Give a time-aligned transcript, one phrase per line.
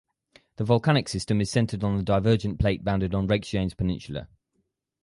[0.55, 4.29] The volcanic system is centered on the divergent plate boundary on Reykjanes peninsula.